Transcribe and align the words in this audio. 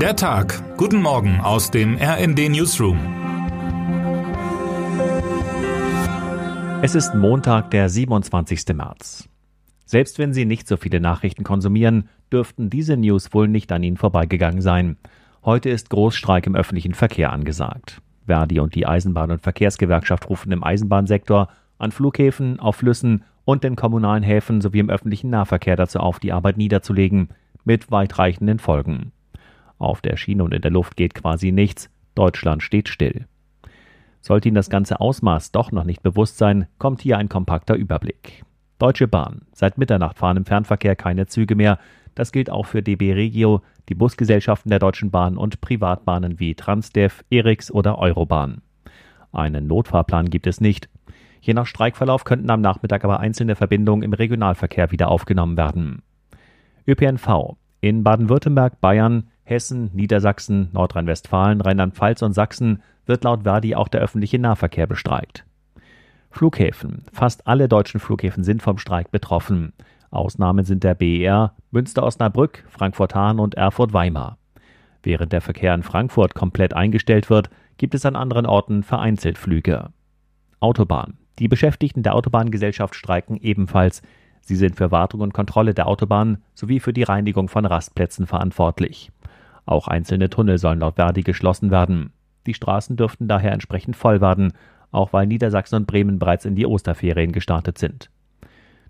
Der 0.00 0.14
Tag. 0.14 0.76
Guten 0.76 1.00
Morgen 1.00 1.40
aus 1.40 1.70
dem 1.70 1.96
RND 1.96 2.50
Newsroom. 2.50 2.98
Es 6.82 6.94
ist 6.94 7.14
Montag, 7.14 7.70
der 7.70 7.88
27. 7.88 8.74
März. 8.74 9.26
Selbst 9.86 10.18
wenn 10.18 10.34
Sie 10.34 10.44
nicht 10.44 10.68
so 10.68 10.76
viele 10.76 11.00
Nachrichten 11.00 11.44
konsumieren, 11.44 12.10
dürften 12.30 12.68
diese 12.68 12.98
News 12.98 13.32
wohl 13.32 13.48
nicht 13.48 13.72
an 13.72 13.82
Ihnen 13.82 13.96
vorbeigegangen 13.96 14.60
sein. 14.60 14.98
Heute 15.42 15.70
ist 15.70 15.88
Großstreik 15.88 16.46
im 16.46 16.56
öffentlichen 16.56 16.92
Verkehr 16.92 17.32
angesagt. 17.32 18.02
Verdi 18.26 18.60
und 18.60 18.74
die 18.74 18.86
Eisenbahn- 18.86 19.32
und 19.32 19.40
Verkehrsgewerkschaft 19.40 20.28
rufen 20.28 20.52
im 20.52 20.62
Eisenbahnsektor, 20.62 21.48
an 21.78 21.90
Flughäfen, 21.90 22.60
auf 22.60 22.76
Flüssen 22.76 23.24
und 23.46 23.64
den 23.64 23.76
kommunalen 23.76 24.22
Häfen 24.22 24.60
sowie 24.60 24.80
im 24.80 24.90
öffentlichen 24.90 25.30
Nahverkehr 25.30 25.76
dazu 25.76 26.00
auf, 26.00 26.18
die 26.20 26.32
Arbeit 26.32 26.58
niederzulegen, 26.58 27.30
mit 27.64 27.90
weitreichenden 27.90 28.58
Folgen. 28.58 29.12
Auf 29.78 30.00
der 30.00 30.16
Schiene 30.16 30.44
und 30.44 30.54
in 30.54 30.62
der 30.62 30.70
Luft 30.70 30.96
geht 30.96 31.14
quasi 31.14 31.52
nichts, 31.52 31.90
Deutschland 32.14 32.62
steht 32.62 32.88
still. 32.88 33.26
Sollte 34.20 34.48
Ihnen 34.48 34.56
das 34.56 34.70
ganze 34.70 35.00
Ausmaß 35.00 35.52
doch 35.52 35.70
noch 35.70 35.84
nicht 35.84 36.02
bewusst 36.02 36.38
sein, 36.38 36.66
kommt 36.78 37.00
hier 37.00 37.18
ein 37.18 37.28
kompakter 37.28 37.74
Überblick. 37.74 38.44
Deutsche 38.78 39.08
Bahn. 39.08 39.42
Seit 39.52 39.78
Mitternacht 39.78 40.18
fahren 40.18 40.38
im 40.38 40.44
Fernverkehr 40.44 40.96
keine 40.96 41.26
Züge 41.26 41.54
mehr. 41.54 41.78
Das 42.14 42.32
gilt 42.32 42.50
auch 42.50 42.66
für 42.66 42.82
DB 42.82 43.12
Regio, 43.12 43.62
die 43.88 43.94
Busgesellschaften 43.94 44.70
der 44.70 44.78
Deutschen 44.78 45.10
Bahn 45.10 45.36
und 45.36 45.60
Privatbahnen 45.60 46.40
wie 46.40 46.54
Transdev, 46.54 47.22
Erix 47.30 47.70
oder 47.70 47.98
Eurobahn. 47.98 48.62
Einen 49.32 49.66
Notfahrplan 49.66 50.28
gibt 50.28 50.46
es 50.46 50.60
nicht. 50.60 50.88
Je 51.40 51.54
nach 51.54 51.66
Streikverlauf 51.66 52.24
könnten 52.24 52.50
am 52.50 52.60
Nachmittag 52.60 53.04
aber 53.04 53.20
einzelne 53.20 53.54
Verbindungen 53.54 54.02
im 54.02 54.12
Regionalverkehr 54.12 54.90
wieder 54.90 55.08
aufgenommen 55.08 55.56
werden. 55.56 56.02
ÖPNV. 56.86 57.56
In 57.80 58.02
Baden-Württemberg, 58.02 58.80
Bayern, 58.80 59.28
Hessen, 59.46 59.90
Niedersachsen, 59.94 60.70
Nordrhein-Westfalen, 60.72 61.60
Rheinland-Pfalz 61.60 62.22
und 62.22 62.32
Sachsen 62.32 62.82
wird 63.06 63.22
laut 63.22 63.44
Verdi 63.44 63.76
auch 63.76 63.86
der 63.86 64.00
öffentliche 64.00 64.40
Nahverkehr 64.40 64.88
bestreikt. 64.88 65.44
Flughäfen. 66.30 67.04
Fast 67.12 67.46
alle 67.46 67.68
deutschen 67.68 68.00
Flughäfen 68.00 68.42
sind 68.42 68.60
vom 68.60 68.76
Streik 68.76 69.12
betroffen. 69.12 69.72
Ausnahmen 70.10 70.64
sind 70.64 70.82
der 70.82 70.94
BER, 70.94 71.54
Münster-Osnabrück, 71.70 72.64
Frankfurt-Hahn 72.68 73.38
und 73.38 73.54
Erfurt-Weimar. 73.54 74.36
Während 75.04 75.32
der 75.32 75.40
Verkehr 75.40 75.74
in 75.74 75.84
Frankfurt 75.84 76.34
komplett 76.34 76.74
eingestellt 76.74 77.30
wird, 77.30 77.48
gibt 77.76 77.94
es 77.94 78.04
an 78.04 78.16
anderen 78.16 78.46
Orten 78.46 78.82
vereinzelt 78.82 79.38
Flüge. 79.38 79.90
Autobahn. 80.58 81.18
Die 81.38 81.48
Beschäftigten 81.48 82.02
der 82.02 82.16
Autobahngesellschaft 82.16 82.96
streiken 82.96 83.36
ebenfalls. 83.36 84.02
Sie 84.40 84.56
sind 84.56 84.76
für 84.76 84.90
Wartung 84.90 85.20
und 85.20 85.34
Kontrolle 85.34 85.74
der 85.74 85.86
Autobahn 85.86 86.42
sowie 86.54 86.80
für 86.80 86.92
die 86.92 87.02
Reinigung 87.04 87.48
von 87.48 87.64
Rastplätzen 87.64 88.26
verantwortlich. 88.26 89.12
Auch 89.66 89.88
einzelne 89.88 90.30
Tunnel 90.30 90.58
sollen 90.58 90.80
laut 90.80 90.94
Verdi 90.96 91.22
geschlossen 91.22 91.70
werden. 91.70 92.12
Die 92.46 92.54
Straßen 92.54 92.96
dürften 92.96 93.28
daher 93.28 93.52
entsprechend 93.52 93.96
voll 93.96 94.20
werden, 94.20 94.52
auch 94.92 95.12
weil 95.12 95.26
Niedersachsen 95.26 95.76
und 95.76 95.86
Bremen 95.86 96.18
bereits 96.18 96.44
in 96.44 96.54
die 96.54 96.66
Osterferien 96.66 97.32
gestartet 97.32 97.76
sind. 97.76 98.10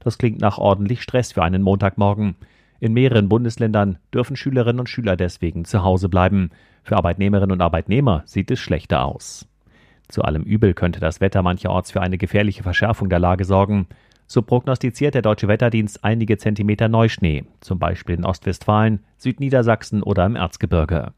Das 0.00 0.18
klingt 0.18 0.40
nach 0.40 0.58
ordentlich 0.58 1.02
Stress 1.02 1.32
für 1.32 1.42
einen 1.44 1.62
Montagmorgen. 1.62 2.34
In 2.80 2.94
mehreren 2.94 3.28
Bundesländern 3.28 3.98
dürfen 4.12 4.34
Schülerinnen 4.34 4.80
und 4.80 4.88
Schüler 4.88 5.16
deswegen 5.16 5.64
zu 5.64 5.84
Hause 5.84 6.08
bleiben. 6.08 6.50
Für 6.82 6.96
Arbeitnehmerinnen 6.96 7.52
und 7.52 7.60
Arbeitnehmer 7.60 8.22
sieht 8.24 8.50
es 8.50 8.58
schlechter 8.58 9.04
aus. 9.04 9.46
Zu 10.08 10.22
allem 10.22 10.42
Übel 10.42 10.74
könnte 10.74 10.98
das 10.98 11.20
Wetter 11.20 11.42
mancherorts 11.42 11.92
für 11.92 12.00
eine 12.00 12.18
gefährliche 12.18 12.64
Verschärfung 12.64 13.08
der 13.08 13.20
Lage 13.20 13.44
sorgen. 13.44 13.86
So 14.26 14.42
prognostiziert 14.42 15.14
der 15.14 15.22
Deutsche 15.22 15.48
Wetterdienst 15.48 16.04
einige 16.04 16.38
Zentimeter 16.38 16.88
Neuschnee, 16.88 17.44
zum 17.60 17.78
Beispiel 17.78 18.16
in 18.16 18.24
Ostwestfalen, 18.24 19.00
Südniedersachsen 19.18 20.02
oder 20.02 20.24
im 20.24 20.36
Erzgebirge. 20.36 21.12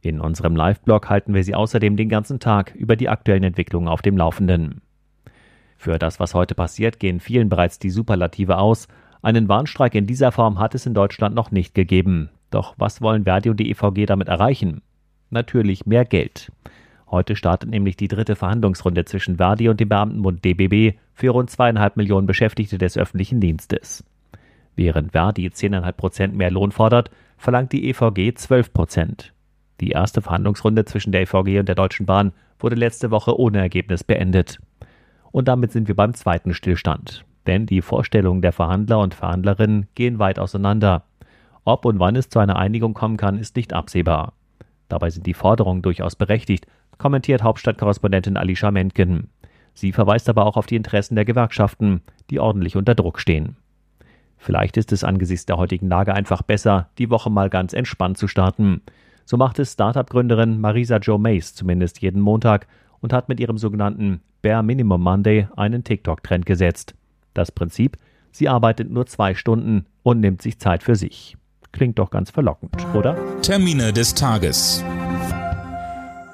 In 0.00 0.20
unserem 0.20 0.56
Live-Blog 0.56 1.08
halten 1.08 1.32
wir 1.32 1.44
Sie 1.44 1.54
außerdem 1.54 1.96
den 1.96 2.08
ganzen 2.08 2.40
Tag 2.40 2.74
über 2.74 2.96
die 2.96 3.08
aktuellen 3.08 3.44
Entwicklungen 3.44 3.86
auf 3.86 4.02
dem 4.02 4.16
Laufenden. 4.16 4.80
Für 5.76 5.98
das, 5.98 6.18
was 6.18 6.34
heute 6.34 6.56
passiert, 6.56 6.98
gehen 6.98 7.20
vielen 7.20 7.48
bereits 7.48 7.78
die 7.78 7.90
Superlative 7.90 8.58
aus. 8.58 8.88
Einen 9.22 9.48
Warnstreik 9.48 9.94
in 9.94 10.06
dieser 10.06 10.32
Form 10.32 10.58
hat 10.58 10.74
es 10.74 10.86
in 10.86 10.94
Deutschland 10.94 11.36
noch 11.36 11.52
nicht 11.52 11.74
gegeben. 11.74 12.30
Doch 12.50 12.74
was 12.78 13.00
wollen 13.00 13.24
Verdi 13.24 13.50
und 13.50 13.60
die 13.60 13.70
EVG 13.70 14.06
damit 14.06 14.28
erreichen? 14.28 14.82
Natürlich 15.30 15.86
mehr 15.86 16.04
Geld. 16.04 16.50
Heute 17.12 17.36
startet 17.36 17.68
nämlich 17.68 17.98
die 17.98 18.08
dritte 18.08 18.36
Verhandlungsrunde 18.36 19.04
zwischen 19.04 19.36
Verdi 19.36 19.68
und 19.68 19.78
dem 19.78 19.90
Beamtenbund 19.90 20.42
DBB 20.42 20.96
für 21.12 21.28
rund 21.28 21.50
zweieinhalb 21.50 21.98
Millionen 21.98 22.26
Beschäftigte 22.26 22.78
des 22.78 22.96
öffentlichen 22.96 23.38
Dienstes. 23.38 24.02
Während 24.76 25.12
Verdi 25.12 25.46
10,5 25.46 25.92
Prozent 25.92 26.34
mehr 26.34 26.50
Lohn 26.50 26.72
fordert, 26.72 27.10
verlangt 27.36 27.72
die 27.72 27.86
EVG 27.90 28.32
12 28.34 28.72
Prozent. 28.72 29.34
Die 29.82 29.90
erste 29.90 30.22
Verhandlungsrunde 30.22 30.86
zwischen 30.86 31.12
der 31.12 31.20
EVG 31.20 31.58
und 31.58 31.68
der 31.68 31.74
Deutschen 31.74 32.06
Bahn 32.06 32.32
wurde 32.58 32.76
letzte 32.76 33.10
Woche 33.10 33.38
ohne 33.38 33.58
Ergebnis 33.58 34.04
beendet. 34.04 34.58
Und 35.32 35.48
damit 35.48 35.70
sind 35.70 35.88
wir 35.88 35.96
beim 35.96 36.14
zweiten 36.14 36.54
Stillstand. 36.54 37.26
Denn 37.46 37.66
die 37.66 37.82
Vorstellungen 37.82 38.40
der 38.40 38.52
Verhandler 38.52 39.00
und 39.00 39.12
Verhandlerinnen 39.12 39.86
gehen 39.94 40.18
weit 40.18 40.38
auseinander. 40.38 41.04
Ob 41.64 41.84
und 41.84 41.98
wann 41.98 42.16
es 42.16 42.30
zu 42.30 42.38
einer 42.38 42.56
Einigung 42.56 42.94
kommen 42.94 43.18
kann, 43.18 43.38
ist 43.38 43.56
nicht 43.56 43.74
absehbar. 43.74 44.32
Dabei 44.88 45.10
sind 45.10 45.26
die 45.26 45.34
Forderungen 45.34 45.82
durchaus 45.82 46.16
berechtigt 46.16 46.66
kommentiert 47.02 47.42
Hauptstadtkorrespondentin 47.42 48.36
Alicia 48.36 48.70
Mentgen. 48.70 49.28
Sie 49.74 49.90
verweist 49.90 50.28
aber 50.28 50.46
auch 50.46 50.56
auf 50.56 50.66
die 50.66 50.76
Interessen 50.76 51.16
der 51.16 51.24
Gewerkschaften, 51.24 52.00
die 52.30 52.38
ordentlich 52.38 52.76
unter 52.76 52.94
Druck 52.94 53.18
stehen. 53.18 53.56
Vielleicht 54.38 54.76
ist 54.76 54.92
es 54.92 55.02
angesichts 55.02 55.44
der 55.44 55.56
heutigen 55.56 55.88
Lage 55.88 56.14
einfach 56.14 56.42
besser, 56.42 56.90
die 56.98 57.10
Woche 57.10 57.28
mal 57.28 57.50
ganz 57.50 57.72
entspannt 57.72 58.18
zu 58.18 58.28
starten. 58.28 58.82
So 59.24 59.36
macht 59.36 59.58
es 59.58 59.72
Startup-Gründerin 59.72 60.60
Marisa 60.60 60.98
Jo 60.98 61.18
Mays 61.18 61.56
zumindest 61.56 62.00
jeden 62.02 62.20
Montag 62.20 62.68
und 63.00 63.12
hat 63.12 63.28
mit 63.28 63.40
ihrem 63.40 63.58
sogenannten 63.58 64.20
Bare 64.40 64.62
Minimum 64.62 65.02
Monday 65.02 65.48
einen 65.56 65.82
TikTok-Trend 65.82 66.46
gesetzt. 66.46 66.94
Das 67.34 67.50
Prinzip, 67.50 67.98
sie 68.30 68.48
arbeitet 68.48 68.90
nur 68.90 69.06
zwei 69.06 69.34
Stunden 69.34 69.86
und 70.04 70.20
nimmt 70.20 70.40
sich 70.40 70.60
Zeit 70.60 70.84
für 70.84 70.94
sich. 70.94 71.36
Klingt 71.72 71.98
doch 71.98 72.10
ganz 72.10 72.30
verlockend, 72.30 72.76
oder? 72.94 73.16
Termine 73.40 73.92
des 73.92 74.14
Tages. 74.14 74.84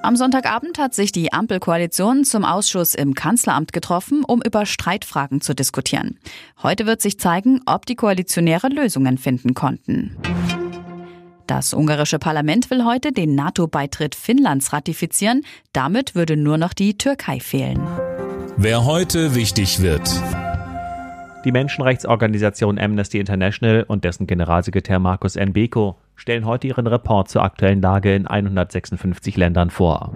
Am 0.00 0.14
Sonntagabend 0.14 0.78
hat 0.78 0.94
sich 0.94 1.10
die 1.10 1.32
Ampelkoalition 1.32 2.24
zum 2.24 2.44
Ausschuss 2.44 2.94
im 2.94 3.14
Kanzleramt 3.14 3.72
getroffen, 3.72 4.24
um 4.24 4.40
über 4.40 4.64
Streitfragen 4.64 5.40
zu 5.40 5.54
diskutieren. 5.54 6.18
Heute 6.62 6.86
wird 6.86 7.02
sich 7.02 7.18
zeigen, 7.18 7.60
ob 7.66 7.84
die 7.84 7.96
Koalitionäre 7.96 8.68
Lösungen 8.68 9.18
finden 9.18 9.54
konnten. 9.54 10.16
Das 11.48 11.74
ungarische 11.74 12.18
Parlament 12.18 12.70
will 12.70 12.84
heute 12.84 13.10
den 13.10 13.34
NATO-Beitritt 13.34 14.14
Finnlands 14.14 14.72
ratifizieren. 14.72 15.44
Damit 15.72 16.14
würde 16.14 16.36
nur 16.36 16.58
noch 16.58 16.74
die 16.74 16.96
Türkei 16.96 17.40
fehlen. 17.40 17.80
Wer 18.56 18.84
heute 18.84 19.34
wichtig 19.34 19.80
wird. 19.80 20.08
Die 21.44 21.52
Menschenrechtsorganisation 21.52 22.78
Amnesty 22.78 23.18
International 23.18 23.84
und 23.88 24.04
dessen 24.04 24.26
Generalsekretär 24.26 24.98
Markus 24.98 25.36
N. 25.36 25.52
Stellen 26.18 26.46
heute 26.46 26.66
ihren 26.66 26.88
Report 26.88 27.28
zur 27.28 27.44
aktuellen 27.44 27.80
Lage 27.80 28.12
in 28.12 28.26
156 28.26 29.36
Ländern 29.36 29.70
vor. 29.70 30.12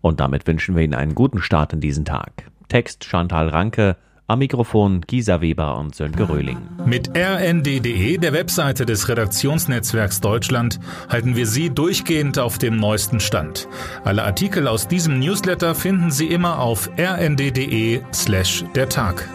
Und 0.00 0.18
damit 0.18 0.48
wünschen 0.48 0.74
wir 0.74 0.82
Ihnen 0.82 0.94
einen 0.94 1.14
guten 1.14 1.40
Start 1.40 1.72
in 1.72 1.80
diesen 1.80 2.04
Tag. 2.04 2.50
Text 2.66 3.04
Chantal 3.04 3.48
Ranke, 3.48 3.96
am 4.26 4.40
Mikrofon 4.40 5.02
Gisa 5.02 5.40
Weber 5.40 5.78
und 5.78 5.94
Sönke 5.94 6.28
Röhling. 6.28 6.58
Mit 6.84 7.16
rnd.de, 7.16 8.18
der 8.18 8.32
Webseite 8.32 8.84
des 8.84 9.08
Redaktionsnetzwerks 9.08 10.20
Deutschland, 10.20 10.80
halten 11.08 11.36
wir 11.36 11.46
Sie 11.46 11.70
durchgehend 11.70 12.40
auf 12.40 12.58
dem 12.58 12.78
neuesten 12.78 13.20
Stand. 13.20 13.68
Alle 14.04 14.24
Artikel 14.24 14.66
aus 14.66 14.88
diesem 14.88 15.20
Newsletter 15.20 15.76
finden 15.76 16.10
Sie 16.10 16.26
immer 16.26 16.58
auf 16.58 16.90
rnd.de 16.98 18.00
slash 18.12 18.64
der 18.74 18.88
Tag. 18.88 19.28